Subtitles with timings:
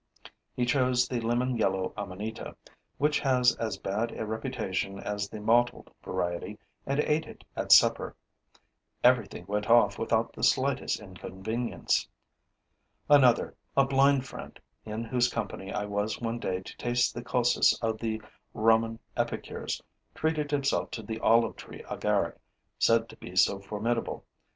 [0.55, 2.55] He chose the lemon yellow amanita,
[2.97, 8.15] which has as bad a reputation as the mottled variety, and ate it at supper.
[9.03, 12.07] Everything went off without the slightest inconvenience.
[13.11, 17.77] Another, a blind friend, in whose company I was one day to taste the Cossus
[17.79, 18.23] of the
[18.55, 19.83] Roman epicures,
[20.15, 22.37] treated himself to the olive tree agaric,
[22.79, 24.25] said to be so formidable.